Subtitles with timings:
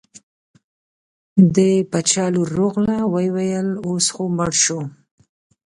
[1.55, 1.57] د
[1.91, 4.79] باچا لور راغله وویل اوس خو مړ شو.